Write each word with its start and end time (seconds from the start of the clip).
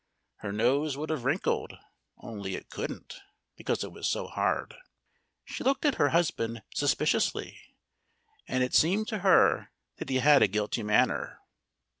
Her 0.37 0.51
nose 0.51 0.97
would 0.97 1.11
have 1.11 1.25
wrinkled 1.25 1.77
only 2.17 2.55
it 2.55 2.71
couldn't, 2.71 3.21
because 3.55 3.83
it 3.83 3.91
was 3.91 4.09
so 4.09 4.25
hard. 4.25 4.73
She 5.45 5.63
looked 5.63 5.85
at 5.85 5.97
her 6.01 6.09
husband 6.09 6.63
suspiciously. 6.73 7.59
And 8.47 8.63
it 8.63 8.73
seemed 8.73 9.07
to 9.09 9.19
her 9.19 9.69
that 9.97 10.09
he 10.09 10.15
had 10.17 10.41
a 10.41 10.47
guilty 10.47 10.81
manner. 10.81 11.37